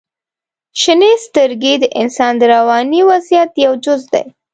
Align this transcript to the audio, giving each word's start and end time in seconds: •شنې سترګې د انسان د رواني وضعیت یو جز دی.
•شنې 0.81 1.11
سترګې 1.25 1.73
د 1.79 1.85
انسان 2.01 2.33
د 2.37 2.43
رواني 2.53 3.01
وضعیت 3.09 3.51
یو 3.65 3.73
جز 3.83 4.01
دی. 4.13 4.25